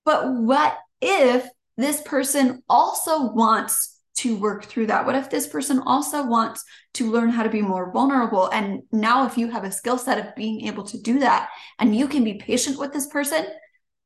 but 0.04 0.34
what 0.34 0.78
if 1.02 1.48
this 1.78 2.02
person 2.02 2.64
also 2.68 3.32
wants 3.32 4.00
to 4.16 4.36
work 4.36 4.66
through 4.66 4.88
that? 4.88 5.06
What 5.06 5.16
if 5.16 5.30
this 5.30 5.48
person 5.48 5.80
also 5.86 6.26
wants 6.26 6.64
to 6.96 7.12
learn 7.12 7.30
how 7.30 7.44
to 7.44 7.50
be 7.50 7.62
more 7.62 7.92
vulnerable? 7.92 8.50
And 8.50 8.84
now, 8.92 9.26
if 9.26 9.38
you 9.38 9.50
have 9.50 9.64
a 9.64 9.72
skill 9.72 9.98
set 9.98 10.20
of 10.20 10.36
being 10.36 10.68
able 10.68 10.84
to 10.86 11.02
do 11.02 11.20
that 11.20 11.50
and 11.80 11.96
you 11.96 12.08
can 12.08 12.24
be 12.24 12.36
patient 12.36 12.78
with 12.78 12.94
this 12.94 13.08
person, 13.08 13.46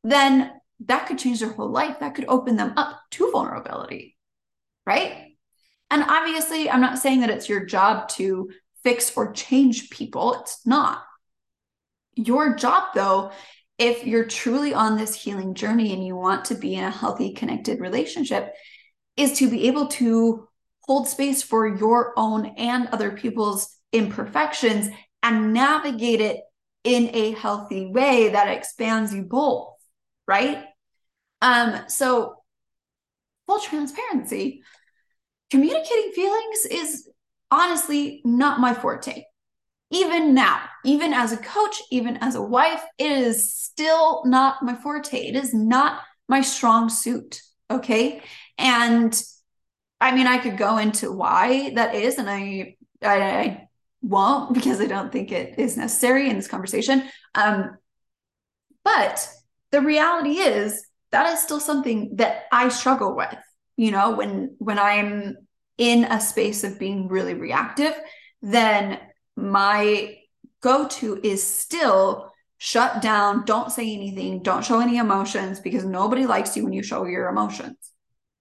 then 0.03 0.51
that 0.85 1.07
could 1.07 1.17
change 1.17 1.39
their 1.39 1.51
whole 1.51 1.69
life. 1.69 1.99
That 1.99 2.15
could 2.15 2.25
open 2.27 2.55
them 2.55 2.73
up 2.77 2.99
to 3.11 3.31
vulnerability, 3.31 4.16
right? 4.87 5.35
And 5.91 6.03
obviously, 6.03 6.69
I'm 6.69 6.81
not 6.81 6.97
saying 6.97 7.21
that 7.21 7.29
it's 7.29 7.47
your 7.47 7.65
job 7.65 8.09
to 8.09 8.49
fix 8.83 9.15
or 9.15 9.33
change 9.33 9.89
people. 9.89 10.41
It's 10.41 10.65
not. 10.65 11.03
Your 12.15 12.55
job, 12.55 12.89
though, 12.95 13.31
if 13.77 14.07
you're 14.07 14.25
truly 14.25 14.73
on 14.73 14.97
this 14.97 15.13
healing 15.13 15.53
journey 15.53 15.93
and 15.93 16.03
you 16.03 16.15
want 16.15 16.45
to 16.45 16.55
be 16.55 16.75
in 16.75 16.83
a 16.83 16.89
healthy, 16.89 17.33
connected 17.33 17.79
relationship, 17.79 18.53
is 19.15 19.37
to 19.39 19.49
be 19.49 19.67
able 19.67 19.87
to 19.87 20.47
hold 20.81 21.07
space 21.07 21.43
for 21.43 21.67
your 21.67 22.13
own 22.17 22.45
and 22.57 22.87
other 22.87 23.11
people's 23.11 23.69
imperfections 23.93 24.89
and 25.21 25.53
navigate 25.53 26.21
it 26.21 26.41
in 26.83 27.13
a 27.13 27.33
healthy 27.33 27.85
way 27.85 28.29
that 28.29 28.47
expands 28.47 29.13
you 29.13 29.23
both 29.23 29.77
right? 30.27 30.63
Um, 31.41 31.83
so 31.87 32.35
full 33.47 33.59
transparency, 33.59 34.61
communicating 35.49 36.11
feelings 36.11 36.65
is 36.69 37.09
honestly 37.49 38.21
not 38.25 38.59
my 38.59 38.73
forte. 38.73 39.23
even 39.89 40.33
now, 40.33 40.61
even 40.83 41.13
as 41.13 41.31
a 41.31 41.37
coach, 41.37 41.81
even 41.91 42.17
as 42.17 42.35
a 42.35 42.41
wife, 42.41 42.83
it 42.97 43.09
is 43.11 43.53
still 43.53 44.21
not 44.25 44.61
my 44.61 44.75
forte. 44.75 45.17
It 45.17 45.35
is 45.35 45.53
not 45.53 46.01
my 46.27 46.41
strong 46.41 46.89
suit. 46.89 47.41
Okay. 47.71 48.21
And 48.57 49.19
I 50.01 50.13
mean, 50.13 50.27
I 50.27 50.37
could 50.39 50.57
go 50.57 50.77
into 50.77 51.11
why 51.11 51.71
that 51.75 51.95
is, 51.95 52.17
and 52.17 52.29
I, 52.29 52.75
I, 53.01 53.21
I 53.21 53.67
won't 54.01 54.53
because 54.53 54.79
I 54.81 54.85
don't 54.85 55.11
think 55.11 55.31
it 55.31 55.57
is 55.57 55.77
necessary 55.77 56.29
in 56.29 56.35
this 56.35 56.47
conversation. 56.47 57.03
Um, 57.33 57.77
but 58.83 59.27
the 59.71 59.81
reality 59.81 60.37
is 60.37 60.85
that 61.11 61.33
is 61.33 61.41
still 61.41 61.59
something 61.59 62.15
that 62.17 62.45
I 62.51 62.69
struggle 62.69 63.15
with. 63.15 63.35
You 63.75 63.91
know, 63.91 64.11
when 64.11 64.55
when 64.59 64.79
I'm 64.79 65.37
in 65.77 66.05
a 66.05 66.19
space 66.19 66.63
of 66.63 66.79
being 66.79 67.07
really 67.07 67.33
reactive, 67.33 67.93
then 68.41 68.99
my 69.35 70.17
go-to 70.61 71.19
is 71.23 71.43
still 71.43 72.31
shut 72.57 73.01
down, 73.01 73.45
don't 73.45 73.71
say 73.71 73.93
anything, 73.93 74.41
don't 74.41 74.65
show 74.65 74.79
any 74.79 74.97
emotions 74.97 75.59
because 75.59 75.85
nobody 75.85 76.25
likes 76.25 76.57
you 76.57 76.63
when 76.63 76.73
you 76.73 76.81
show 76.81 77.05
your 77.05 77.29
emotions, 77.29 77.77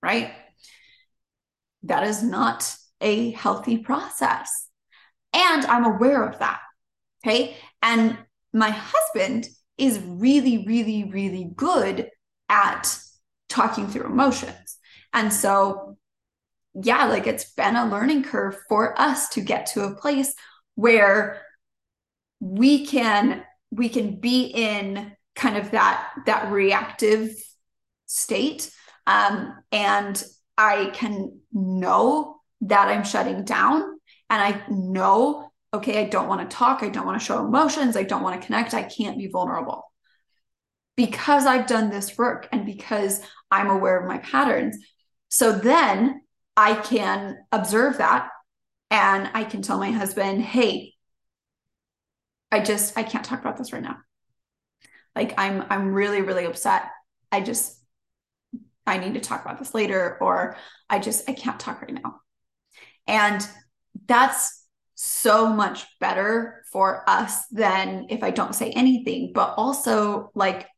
right? 0.03 0.33
That 1.83 2.05
is 2.05 2.23
not 2.23 2.75
a 3.01 3.33
healthy 3.33 3.79
process. 3.79 4.69
And 5.35 5.67
I'm 5.67 5.85
aware 5.85 6.27
of 6.27 6.39
that. 6.39 6.61
Okay. 7.23 7.57
And 7.83 8.17
my 8.55 8.71
husband 8.71 9.49
is 9.77 10.01
really, 10.03 10.65
really, 10.67 11.05
really 11.05 11.51
good 11.55 12.09
at 12.49 12.99
talking 13.49 13.87
through 13.89 14.05
emotions. 14.05 14.79
And 15.13 15.33
so, 15.33 15.97
yeah, 16.75 17.07
like 17.07 17.27
it's 17.27 17.53
been 17.53 17.77
a 17.77 17.89
learning 17.89 18.25
curve 18.25 18.57
for 18.69 18.99
us 19.01 19.31
to 19.31 19.41
get 19.41 19.67
to 19.67 19.85
a 19.85 19.95
place 19.95 20.35
where 20.75 21.43
we 22.41 22.87
can 22.87 23.43
we 23.71 23.89
can 23.89 24.21
be 24.21 24.45
in 24.45 25.13
kind 25.35 25.57
of 25.57 25.71
that 25.71 26.11
that 26.27 26.51
reactive 26.53 27.35
state. 28.07 28.71
Um, 29.07 29.55
and 29.71 30.23
i 30.59 30.91
can 30.95 31.39
know 31.53 32.41
that 32.63 32.89
i'm 32.89 33.05
shutting 33.05 33.45
down. 33.45 33.83
And 34.29 34.43
i 34.43 34.63
know 34.69 35.51
okay 35.73 36.05
i 36.05 36.09
don't 36.09 36.29
want 36.29 36.49
to 36.49 36.57
talk. 36.57 36.83
I 36.83 36.89
don't 36.89 37.07
want 37.07 37.19
to 37.19 37.25
show 37.25 37.45
emotions. 37.45 37.97
I 37.97 38.03
don't 38.03 38.23
want 38.23 38.41
to 38.41 38.47
connect. 38.47 38.75
I 38.75 38.83
can't 38.83 39.19
be 39.19 39.29
vulnerable 39.29 39.85
because 40.97 41.47
i've 41.47 41.67
done 41.67 41.91
this 41.91 42.17
work 42.19 42.49
and 42.53 42.67
because 42.67 43.21
i'm 43.51 43.71
aware 43.71 44.01
of 44.01 44.09
my 44.09 44.19
patterns 44.19 44.77
so 45.29 45.53
then 45.53 46.21
i 46.57 46.75
can 46.75 47.37
observe 47.53 47.99
that 47.99 48.31
and 48.91 49.29
I 49.35 49.45
can 49.45 49.63
tell 49.63 49.79
my 49.79 49.91
husband, 49.91 50.43
hey, 50.43 50.95
I 52.53 52.61
just 52.61 52.97
I 52.97 53.03
can't 53.03 53.25
talk 53.25 53.41
about 53.41 53.57
this 53.57 53.73
right 53.73 53.83
now. 53.83 53.99
Like 55.15 55.35
I'm 55.39 55.65
I'm 55.69 55.93
really 55.93 56.23
really 56.23 56.45
upset. 56.45 56.85
I 57.33 57.41
just 57.41 57.83
I 58.87 58.99
need 58.99 59.15
to 59.15 59.21
talk 59.21 59.45
about 59.45 59.59
this 59.59 59.75
later 59.75 60.17
or 60.21 60.57
I 60.89 61.01
just 61.01 61.29
I 61.29 61.33
can't 61.33 61.59
talk 61.59 61.83
right 61.83 61.93
now. 61.93 62.21
And 63.09 63.47
that's 64.07 64.65
so 64.95 65.49
much 65.49 65.87
better 65.99 66.65
for 66.71 67.09
us 67.09 67.47
than 67.49 68.07
if 68.09 68.23
I 68.23 68.31
don't 68.31 68.55
say 68.55 68.71
anything, 68.71 69.33
but 69.35 69.55
also 69.57 70.31
like 70.35 70.69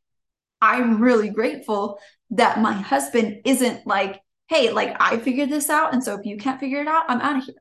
I'm 0.61 1.01
really 1.01 1.29
grateful 1.29 1.99
that 2.31 2.59
my 2.59 2.73
husband 2.73 3.41
isn't 3.45 3.87
like, 3.87 4.21
hey, 4.47 4.71
like 4.71 4.95
I 4.99 5.17
figured 5.17 5.49
this 5.49 5.69
out. 5.69 5.93
And 5.93 6.03
so 6.03 6.15
if 6.15 6.25
you 6.25 6.37
can't 6.37 6.59
figure 6.59 6.81
it 6.81 6.87
out, 6.87 7.05
I'm 7.07 7.21
out 7.21 7.37
of 7.37 7.43
here 7.45 7.55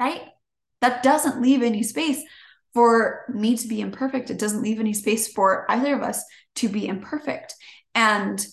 right? 0.00 0.22
That 0.80 1.02
doesn't 1.02 1.40
leave 1.40 1.62
any 1.62 1.82
space 1.82 2.22
for 2.72 3.24
me 3.28 3.56
to 3.56 3.68
be 3.68 3.80
imperfect. 3.80 4.30
It 4.30 4.38
doesn't 4.38 4.62
leave 4.62 4.80
any 4.80 4.92
space 4.92 5.32
for 5.32 5.70
either 5.70 5.94
of 5.94 6.02
us 6.02 6.22
to 6.56 6.68
be 6.68 6.86
imperfect. 6.86 7.54
And 7.94 8.44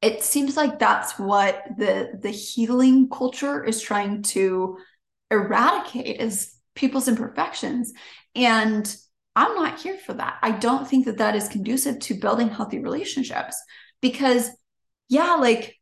it 0.00 0.22
seems 0.22 0.56
like 0.56 0.78
that's 0.78 1.18
what 1.18 1.62
the 1.76 2.18
the 2.22 2.30
healing 2.30 3.08
culture 3.08 3.64
is 3.64 3.82
trying 3.82 4.22
to 4.22 4.78
eradicate 5.30 6.20
is 6.20 6.54
people's 6.76 7.08
imperfections 7.08 7.92
and 8.36 8.96
i'm 9.38 9.54
not 9.54 9.80
here 9.80 9.96
for 9.96 10.14
that 10.14 10.38
i 10.42 10.50
don't 10.50 10.88
think 10.88 11.04
that 11.06 11.18
that 11.18 11.36
is 11.36 11.48
conducive 11.48 11.98
to 11.98 12.14
building 12.14 12.48
healthy 12.48 12.78
relationships 12.78 13.56
because 14.00 14.50
yeah 15.08 15.34
like 15.34 15.76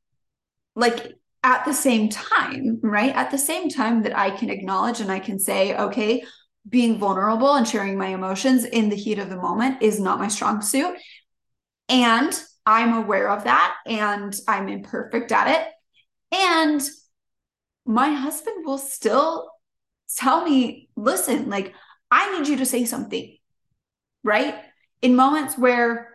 like 0.74 1.14
at 1.46 1.64
the 1.64 1.72
same 1.72 2.08
time, 2.08 2.80
right? 2.82 3.14
At 3.14 3.30
the 3.30 3.38
same 3.38 3.68
time 3.68 4.02
that 4.02 4.18
I 4.18 4.30
can 4.30 4.50
acknowledge 4.50 5.00
and 5.00 5.12
I 5.12 5.20
can 5.20 5.38
say, 5.38 5.76
okay, 5.76 6.24
being 6.68 6.98
vulnerable 6.98 7.54
and 7.54 7.66
sharing 7.66 7.96
my 7.96 8.08
emotions 8.08 8.64
in 8.64 8.88
the 8.88 8.96
heat 8.96 9.20
of 9.20 9.30
the 9.30 9.36
moment 9.36 9.80
is 9.80 10.00
not 10.00 10.18
my 10.18 10.26
strong 10.26 10.60
suit. 10.60 10.96
And 11.88 12.36
I'm 12.66 12.94
aware 12.94 13.30
of 13.30 13.44
that 13.44 13.76
and 13.86 14.34
I'm 14.48 14.68
imperfect 14.68 15.30
at 15.30 15.46
it. 15.56 15.68
And 16.36 16.82
my 17.84 18.10
husband 18.10 18.66
will 18.66 18.78
still 18.78 19.48
tell 20.16 20.44
me, 20.44 20.88
listen, 20.96 21.48
like, 21.48 21.72
I 22.10 22.36
need 22.36 22.48
you 22.48 22.56
to 22.56 22.66
say 22.66 22.84
something, 22.86 23.36
right? 24.26 24.56
In 25.00 25.16
moments 25.16 25.56
where 25.56 26.10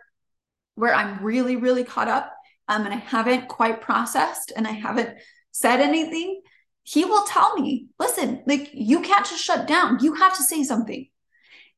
where 0.74 0.94
I'm 0.94 1.22
really, 1.24 1.56
really 1.56 1.84
caught 1.84 2.08
up 2.08 2.32
um, 2.68 2.84
and 2.84 2.94
I 2.94 2.98
haven't 2.98 3.48
quite 3.48 3.82
processed 3.82 4.52
and 4.54 4.66
I 4.66 4.70
haven't 4.70 5.18
said 5.50 5.80
anything, 5.80 6.40
he 6.82 7.04
will 7.04 7.24
tell 7.24 7.54
me, 7.58 7.88
listen, 7.98 8.42
like 8.46 8.70
you 8.72 9.00
can't 9.00 9.26
just 9.26 9.44
shut 9.44 9.66
down. 9.66 9.98
You 10.00 10.14
have 10.14 10.36
to 10.36 10.42
say 10.42 10.62
something. 10.62 11.08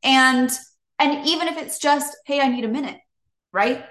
And 0.03 0.51
and 0.99 1.27
even 1.27 1.49
if 1.49 1.57
it's 1.57 1.79
just, 1.79 2.17
hey, 2.27 2.41
I 2.41 2.49
need 2.49 2.65
a 2.65 2.69
minute, 2.69 2.99
right? 3.53 3.85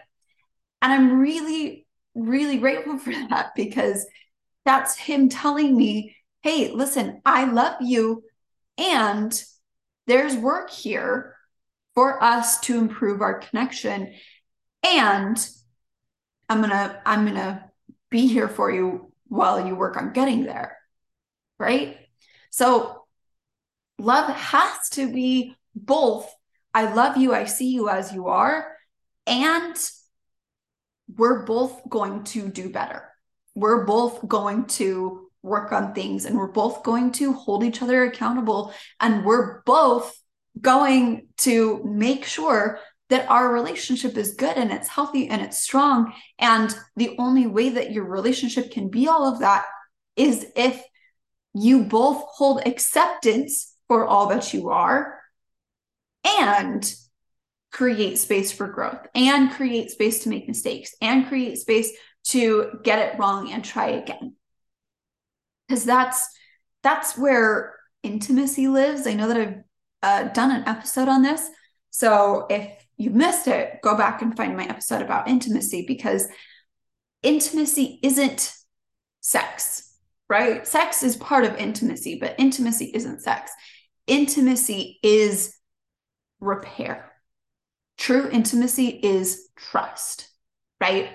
And 0.82 0.92
I'm 0.94 1.20
really, 1.20 1.86
really 2.16 2.58
grateful 2.58 2.98
for 3.00 3.12
that 3.12 3.52
because 3.56 4.06
that's 4.66 4.98
him 4.98 5.30
telling 5.30 5.76
me, 5.76 6.16
hey, 6.42 6.72
listen, 6.72 7.22
I 7.26 7.46
love 7.46 7.76
you. 7.82 8.24
And 8.78 9.44
there's 10.08 10.36
work 10.36 10.70
here 10.70 11.36
for 11.96 12.22
us 12.24 12.60
to 12.62 12.78
improve 12.78 13.22
our 13.22 13.40
connection. 13.40 14.14
And 14.84 15.50
I'm 16.50 16.62
gonna 16.62 17.02
I'm 17.06 17.26
gonna 17.26 17.70
be 18.10 18.28
here 18.28 18.50
for 18.50 18.72
you 18.72 19.12
while 19.28 19.66
you 19.66 19.76
work 19.76 19.98
on 19.98 20.14
getting 20.14 20.44
there. 20.44 20.78
Right? 21.58 21.98
So 22.50 23.06
love 23.98 24.34
has 24.34 24.90
to 24.90 25.12
be 25.12 25.56
both 25.76 26.30
I 26.74 26.92
love 26.92 27.18
you, 27.18 27.34
I 27.34 27.46
see 27.46 27.70
you 27.70 27.90
as 27.90 28.12
you 28.12 28.28
are, 28.28 28.76
and 29.28 29.76
we're 31.16 31.46
both 31.46 31.88
going 31.88 32.24
to 32.26 32.50
do 32.50 32.70
better. 32.70 33.10
We're 33.54 33.86
both 33.86 34.28
going 34.28 34.66
to 34.66 35.30
work 35.44 35.72
on 35.72 35.94
things 35.94 36.26
and 36.26 36.38
we're 36.38 36.52
both 36.52 36.84
going 36.84 37.12
to 37.12 37.34
hold 37.34 37.64
each 37.64 37.82
other 37.82 38.04
accountable 38.06 38.74
and 39.00 39.24
we're 39.24 39.62
both 39.64 40.16
going 40.60 41.28
to 41.38 41.84
make 41.84 42.26
sure 42.26 42.80
that 43.10 43.30
our 43.30 43.52
relationship 43.52 44.18
is 44.18 44.34
good 44.34 44.58
and 44.58 44.72
it's 44.72 44.88
healthy 44.88 45.28
and 45.28 45.42
it's 45.42 45.60
strong. 45.60 46.14
And 46.40 46.76
the 46.96 47.16
only 47.20 47.48
way 47.48 47.70
that 47.70 47.92
your 47.92 48.06
relationship 48.06 48.72
can 48.72 48.90
be 48.90 49.08
all 49.08 49.32
of 49.32 49.40
that 49.40 49.66
is 50.16 50.46
if 50.56 50.84
you 51.54 51.84
both 51.84 52.24
hold 52.28 52.66
acceptance 52.66 53.76
for 53.88 54.06
all 54.06 54.28
that 54.28 54.54
you 54.54 54.70
are 54.70 55.20
and 56.26 56.94
create 57.72 58.18
space 58.18 58.52
for 58.52 58.68
growth 58.68 59.06
and 59.16 59.52
create 59.52 59.92
space 59.92 60.24
to 60.24 60.30
make 60.30 60.48
mistakes 60.48 60.96
and 61.02 61.28
create 61.28 61.58
space 61.58 61.92
to 62.24 62.80
get 62.84 63.00
it 63.00 63.20
wrong 63.20 63.52
and 63.52 63.66
try 63.66 63.88
again 63.88 64.36
because 65.68 65.84
that's 65.84 66.30
that's 66.84 67.18
where 67.18 67.76
intimacy 68.04 68.68
lives 68.68 69.08
i 69.08 69.14
know 69.14 69.28
that 69.28 69.38
i've 69.38 69.64
uh, 70.04 70.24
done 70.26 70.52
an 70.52 70.68
episode 70.68 71.08
on 71.08 71.24
this 71.24 71.50
so 71.90 72.48
if 72.50 72.84
you 72.98 73.12
missed 73.12 73.48
it, 73.48 73.80
go 73.84 73.96
back 73.96 74.22
and 74.22 74.36
find 74.36 74.58
my 74.58 74.66
episode 74.66 75.04
about 75.04 75.28
intimacy 75.28 75.86
because 75.88 76.28
intimacy 77.22 78.00
isn't 78.02 78.54
sex, 79.22 79.94
right? 80.30 80.66
Sex 80.68 81.04
is 81.04 81.16
part 81.18 81.46
of 81.46 81.56
intimacy, 81.58 82.18
but 82.20 82.36
intimacy 82.40 82.92
isn't 82.94 83.22
sex. 83.22 83.52
Intimacy 84.08 85.00
is 85.04 85.56
repair. 86.40 87.12
True 87.98 88.28
intimacy 88.32 88.88
is 88.88 89.50
trust, 89.56 90.28
right? 90.82 91.10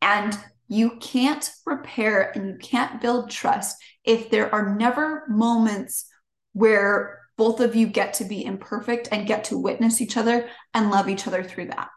And 0.00 0.38
you 0.68 0.96
can't 1.00 1.50
repair 1.66 2.30
and 2.34 2.46
you 2.46 2.56
can't 2.56 3.00
build 3.00 3.30
trust 3.30 3.76
if 4.04 4.30
there 4.30 4.54
are 4.54 4.76
never 4.76 5.24
moments 5.28 6.06
where 6.52 7.19
both 7.40 7.60
of 7.60 7.74
you 7.74 7.86
get 7.86 8.12
to 8.12 8.24
be 8.26 8.44
imperfect 8.44 9.08
and 9.10 9.26
get 9.26 9.44
to 9.44 9.56
witness 9.56 10.02
each 10.02 10.18
other 10.18 10.50
and 10.74 10.90
love 10.90 11.08
each 11.08 11.26
other 11.26 11.42
through 11.42 11.68
that. 11.68 11.88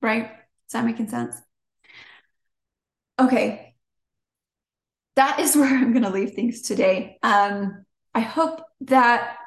Right? 0.00 0.26
Is 0.26 0.72
that 0.74 0.84
making 0.84 1.08
sense? 1.08 1.34
Okay. 3.18 3.74
That 5.16 5.40
is 5.40 5.56
where 5.56 5.76
I'm 5.76 5.90
going 5.90 6.04
to 6.04 6.10
leave 6.10 6.34
things 6.34 6.62
today. 6.62 7.18
Um, 7.24 7.84
I 8.14 8.20
hope 8.20 8.62
that 8.82 9.38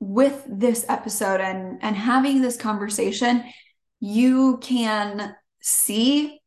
with 0.00 0.42
this 0.48 0.86
episode 0.88 1.42
and 1.42 1.78
and 1.82 1.94
having 1.94 2.42
this 2.42 2.56
conversation 2.56 3.44
you 4.00 4.58
can 4.60 5.32
see 5.60 6.40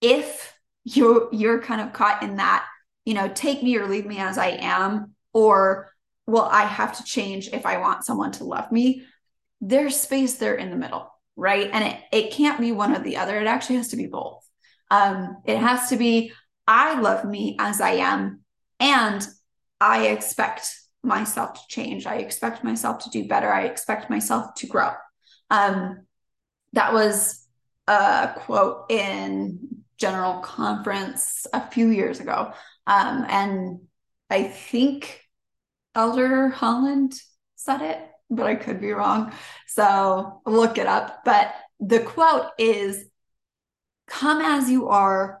if 0.00 0.52
you 0.82 1.28
you're 1.30 1.60
kind 1.60 1.80
of 1.80 1.92
caught 1.92 2.24
in 2.24 2.34
that 2.34 2.66
you 3.04 3.14
know 3.14 3.28
take 3.28 3.62
me 3.62 3.76
or 3.76 3.86
leave 3.86 4.06
me 4.06 4.18
as 4.18 4.38
i 4.38 4.48
am 4.48 5.14
or 5.32 5.93
well 6.26 6.48
i 6.50 6.62
have 6.62 6.96
to 6.96 7.04
change 7.04 7.48
if 7.52 7.66
i 7.66 7.78
want 7.78 8.04
someone 8.04 8.32
to 8.32 8.44
love 8.44 8.70
me 8.70 9.02
there's 9.60 9.98
space 9.98 10.34
there 10.34 10.54
in 10.54 10.70
the 10.70 10.76
middle 10.76 11.10
right 11.36 11.70
and 11.72 11.84
it, 11.84 12.00
it 12.12 12.32
can't 12.32 12.60
be 12.60 12.72
one 12.72 12.94
or 12.94 13.00
the 13.00 13.16
other 13.16 13.38
it 13.38 13.46
actually 13.46 13.76
has 13.76 13.88
to 13.88 13.96
be 13.96 14.06
both 14.06 14.46
um 14.90 15.38
it 15.44 15.58
has 15.58 15.88
to 15.88 15.96
be 15.96 16.32
i 16.66 16.98
love 17.00 17.24
me 17.24 17.56
as 17.58 17.80
i 17.80 17.90
am 17.90 18.40
and 18.80 19.26
i 19.80 20.06
expect 20.06 20.74
myself 21.04 21.54
to 21.54 21.60
change. 21.68 22.06
I 22.06 22.16
expect 22.16 22.64
myself 22.64 23.04
to 23.04 23.10
do 23.10 23.28
better. 23.28 23.52
I 23.52 23.64
expect 23.64 24.10
myself 24.10 24.54
to 24.56 24.66
grow. 24.66 24.90
Um, 25.50 26.06
that 26.72 26.92
was 26.92 27.46
a 27.86 28.32
quote 28.36 28.90
in 28.90 29.84
General 29.98 30.40
Conference 30.40 31.46
a 31.52 31.68
few 31.70 31.88
years 31.88 32.20
ago. 32.20 32.52
Um, 32.86 33.26
and 33.28 33.80
I 34.30 34.44
think 34.44 35.20
Elder 35.94 36.48
Holland 36.48 37.14
said 37.56 37.82
it, 37.82 38.00
but 38.30 38.46
I 38.46 38.54
could 38.56 38.80
be 38.80 38.92
wrong. 38.92 39.32
So 39.68 40.40
look 40.46 40.78
it 40.78 40.86
up. 40.86 41.22
But 41.24 41.54
the 41.80 42.00
quote 42.00 42.46
is 42.58 43.04
come 44.06 44.40
as 44.40 44.70
you 44.70 44.88
are, 44.88 45.40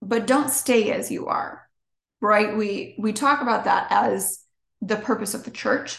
but 0.00 0.26
don't 0.26 0.50
stay 0.50 0.92
as 0.92 1.10
you 1.10 1.26
are. 1.26 1.68
Right? 2.20 2.56
We 2.56 2.96
we 2.98 3.12
talk 3.12 3.42
about 3.42 3.64
that 3.64 3.88
as 3.90 4.40
the 4.80 4.96
purpose 4.96 5.34
of 5.34 5.44
the 5.44 5.50
church. 5.50 5.98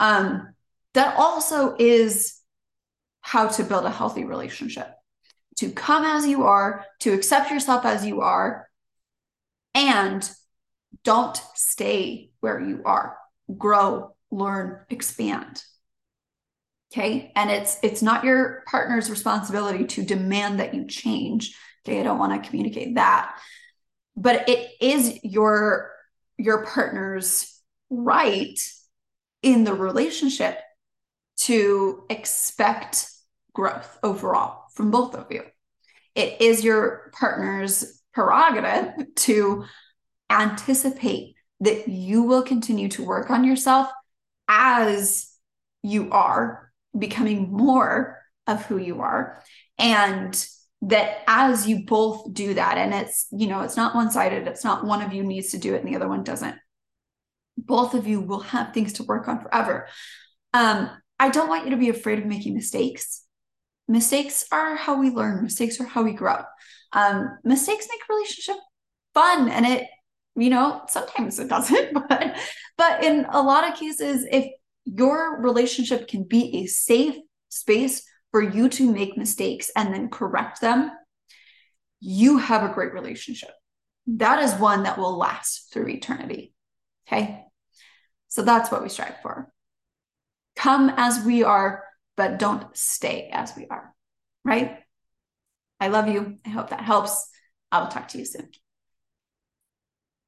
Um, 0.00 0.54
that 0.94 1.16
also 1.16 1.76
is 1.78 2.40
how 3.20 3.48
to 3.48 3.62
build 3.62 3.84
a 3.84 3.90
healthy 3.90 4.24
relationship 4.24 4.88
to 5.58 5.70
come 5.70 6.04
as 6.04 6.26
you 6.26 6.44
are, 6.44 6.86
to 7.00 7.12
accept 7.12 7.50
yourself 7.50 7.84
as 7.84 8.04
you 8.04 8.22
are, 8.22 8.66
and 9.74 10.28
don't 11.04 11.40
stay 11.54 12.29
where 12.40 12.60
you 12.60 12.82
are. 12.84 13.16
Grow, 13.56 14.14
learn, 14.30 14.80
expand. 14.88 15.62
Okay. 16.92 17.32
And 17.36 17.50
it's 17.50 17.78
it's 17.82 18.02
not 18.02 18.24
your 18.24 18.64
partner's 18.66 19.10
responsibility 19.10 19.84
to 19.84 20.02
demand 20.02 20.58
that 20.58 20.74
you 20.74 20.86
change. 20.86 21.56
Okay. 21.86 22.00
I 22.00 22.02
don't 22.02 22.18
want 22.18 22.42
to 22.42 22.48
communicate 22.48 22.96
that. 22.96 23.36
But 24.16 24.48
it 24.48 24.70
is 24.80 25.20
your 25.22 25.92
your 26.36 26.64
partner's 26.66 27.60
right 27.90 28.58
in 29.42 29.64
the 29.64 29.74
relationship 29.74 30.58
to 31.36 32.04
expect 32.10 33.06
growth 33.52 33.98
overall 34.02 34.64
from 34.74 34.90
both 34.90 35.14
of 35.14 35.26
you. 35.30 35.42
It 36.14 36.40
is 36.40 36.64
your 36.64 37.10
partner's 37.18 38.02
prerogative 38.12 39.14
to 39.14 39.64
anticipate 40.28 41.34
that 41.60 41.88
you 41.88 42.22
will 42.22 42.42
continue 42.42 42.88
to 42.88 43.04
work 43.04 43.30
on 43.30 43.44
yourself 43.44 43.90
as 44.48 45.30
you 45.82 46.10
are 46.10 46.72
becoming 46.98 47.52
more 47.52 48.18
of 48.46 48.64
who 48.66 48.78
you 48.78 49.00
are 49.00 49.42
and 49.78 50.46
that 50.82 51.18
as 51.26 51.68
you 51.68 51.84
both 51.84 52.32
do 52.32 52.54
that 52.54 52.78
and 52.78 52.94
it's 52.94 53.26
you 53.30 53.46
know 53.46 53.60
it's 53.60 53.76
not 53.76 53.94
one 53.94 54.10
sided 54.10 54.48
it's 54.48 54.64
not 54.64 54.84
one 54.84 55.02
of 55.02 55.12
you 55.12 55.22
needs 55.22 55.50
to 55.50 55.58
do 55.58 55.74
it 55.74 55.84
and 55.84 55.88
the 55.88 55.94
other 55.94 56.08
one 56.08 56.24
doesn't 56.24 56.56
both 57.66 57.94
of 57.94 58.06
you 58.06 58.20
will 58.20 58.40
have 58.40 58.72
things 58.72 58.94
to 58.94 59.04
work 59.04 59.28
on 59.28 59.40
forever. 59.40 59.86
Um, 60.52 60.90
I 61.18 61.30
don't 61.30 61.48
want 61.48 61.64
you 61.64 61.70
to 61.70 61.76
be 61.76 61.90
afraid 61.90 62.18
of 62.18 62.26
making 62.26 62.54
mistakes. 62.54 63.24
Mistakes 63.88 64.44
are 64.52 64.76
how 64.76 64.98
we 64.98 65.10
learn, 65.10 65.42
mistakes 65.42 65.80
are 65.80 65.84
how 65.84 66.02
we 66.02 66.12
grow. 66.12 66.42
Um, 66.92 67.38
mistakes 67.44 67.86
make 67.88 68.08
relationship 68.08 68.56
fun 69.14 69.48
and 69.48 69.66
it, 69.66 69.88
you 70.36 70.50
know, 70.50 70.82
sometimes 70.88 71.38
it 71.38 71.48
doesn't, 71.48 71.92
but 72.08 72.36
but 72.76 73.04
in 73.04 73.26
a 73.30 73.42
lot 73.42 73.68
of 73.68 73.78
cases, 73.78 74.26
if 74.30 74.50
your 74.84 75.40
relationship 75.40 76.08
can 76.08 76.24
be 76.24 76.58
a 76.58 76.66
safe 76.66 77.16
space 77.48 78.02
for 78.30 78.42
you 78.42 78.68
to 78.68 78.90
make 78.90 79.16
mistakes 79.16 79.70
and 79.76 79.92
then 79.92 80.08
correct 80.08 80.60
them, 80.60 80.90
you 82.00 82.38
have 82.38 82.62
a 82.62 82.72
great 82.72 82.92
relationship. 82.92 83.50
That 84.06 84.42
is 84.42 84.54
one 84.54 84.84
that 84.84 84.98
will 84.98 85.16
last 85.16 85.72
through 85.72 85.88
eternity. 85.88 86.54
Okay. 87.06 87.44
So 88.28 88.42
that's 88.42 88.70
what 88.70 88.82
we 88.82 88.88
strive 88.88 89.16
for. 89.22 89.52
Come 90.56 90.92
as 90.96 91.24
we 91.24 91.42
are, 91.42 91.84
but 92.16 92.38
don't 92.38 92.64
stay 92.76 93.28
as 93.32 93.52
we 93.56 93.66
are. 93.68 93.94
Right? 94.44 94.78
I 95.80 95.88
love 95.88 96.08
you. 96.08 96.38
I 96.46 96.50
hope 96.50 96.70
that 96.70 96.80
helps. 96.80 97.28
I 97.72 97.80
will 97.80 97.88
talk 97.88 98.08
to 98.08 98.18
you 98.18 98.24
soon. 98.24 98.50